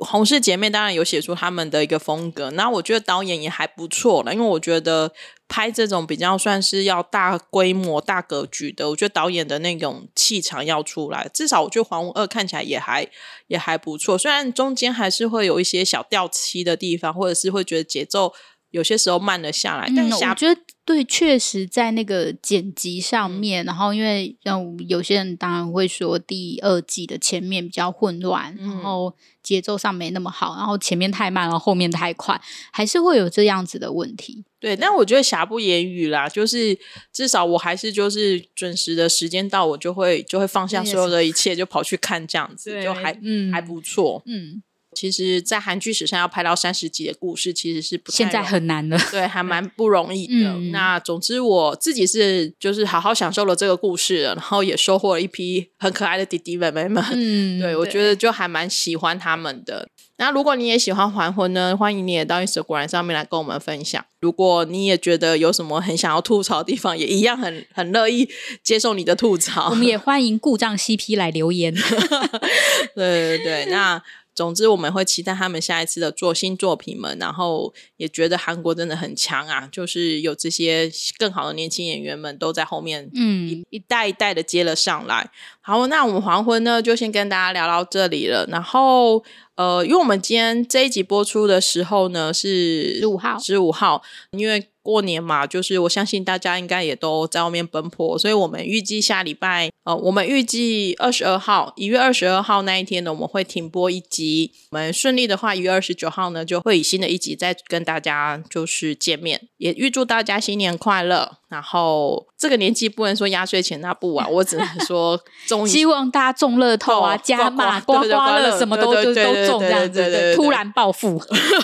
[0.00, 5.12] 红氏姐妹当然有写出他们的一个风格，那我觉得导演也还不错了，因为我觉得
[5.46, 11.28] 拍这种比较算是要大规模、大格局的，我觉得导演的那种气场要出来。
[11.32, 13.06] 至少我觉得《黄文二》看起来也还
[13.48, 18.32] 也还不错，虽然中间还是会有一些小掉漆的地方，或者是会觉得节奏
[18.70, 19.86] 有些时候慢了下来。
[19.88, 29.14] 嗯、但下我觉得对，确实在那个剪辑上面，嗯、然后因为嗯有些人当然会说第二季的前面比较混乱，嗯、然后。
[29.42, 32.38] 节奏上没那么好，然后前面太慢，然后后面太快，
[32.70, 34.44] 还是会有这样子的问题。
[34.60, 36.78] 对，但我觉得瑕不掩瑜啦，就是
[37.10, 44.62] 至少我还是就是准时的时间到，我就会就会放下所有的 一切，就跑去看这样子，就还嗯还不错，嗯。
[44.92, 50.50] 其实，在韩剧史上要拍到三十集的故事，其实是不现在很难的，对，还 蛮不容易的。
[50.50, 57.02] 嗯、那总之，我自己是就是好好享受了这个故事了，然后也收获了一批很可爱的弟弟妹妹们。
[57.12, 59.88] 嗯，对，我觉得就还蛮喜欢他们的。
[60.18, 64.04] 那如果你也喜欢《还魂》呢，欢迎你也到 Instagram 上面来跟我们分享。
[64.20, 68.28] 如果你也觉得有什么很想要吐槽的地方，也一样很很乐意
[68.62, 69.70] 接受你的吐槽。
[69.70, 71.74] 我们也欢迎故障 CP 来留言。
[72.94, 74.02] 对对对，那。
[74.34, 85.30] 总之，我们会期待他们下一次的做新作品们，然后也觉得韩国真的很强啊，就是有这些更好的年轻演员们都在后面，嗯，一代一代的接了上来。
[85.60, 88.46] 好，那我们黄昏呢，就先跟大家聊到这里了。
[88.46, 89.22] 然后，
[89.56, 94.68] 呃，因为我们今天这一集播出的时候呢是十五号，十五号，因为。
[94.90, 104.50] 过年嘛，就是我相信大家应该也都在外面奔波，所以我们预计下礼拜，呃，我们预计二十二号，一月二十二号那一天呢，我们会停播一集。
[104.72, 109.40] 我们顺利的话，一月二十九号呢，就会以新的一集再跟大家就是见面。
[109.58, 111.36] 也预祝大家新年快乐。
[111.50, 115.66] 然后这个年纪不能说压岁钱那不啊，我只能 说中。
[115.66, 121.20] 希望大家中乐透啊，加码刮刮乐，什么都都都中这样子，突然暴富。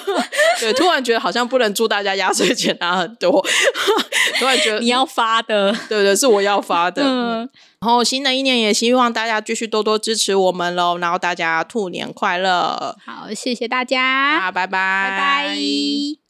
[0.59, 3.45] 对，突然觉得好像不能祝大家压岁钱拿很多，
[4.39, 7.03] 突然觉得你要发的，对对，是我要发的。
[7.03, 7.39] 嗯，
[7.81, 12.97] 然后新的一年也希望大家继续多多支持我们喽，然后大家兔年快乐。
[13.05, 16.26] 好，谢谢大家，啊，拜拜，拜拜。